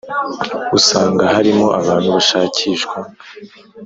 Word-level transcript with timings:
usanga 0.77 1.23
harimo 1.35 1.67
abantu 1.79 2.07
bashakishwa 2.15 2.97